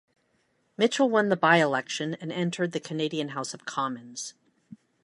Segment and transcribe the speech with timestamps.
[0.77, 4.33] Mitchell won the by-election, and entered the Canadian House of Commons.